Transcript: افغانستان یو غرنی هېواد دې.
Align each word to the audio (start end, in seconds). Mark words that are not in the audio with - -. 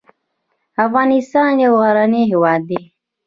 افغانستان 0.85 1.51
یو 1.65 1.73
غرنی 1.81 2.23
هېواد 2.31 2.61
دې. 2.69 2.81